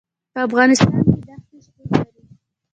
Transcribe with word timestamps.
په 0.33 0.39
افغانستان 0.47 0.99
کې 1.05 1.33
ښتې 1.43 1.57
شتون 1.65 1.85
لري. 1.93 2.21